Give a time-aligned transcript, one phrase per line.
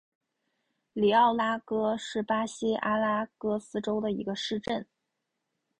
[0.93, 4.87] 里奥拉戈是巴西阿拉戈斯州的一个市镇。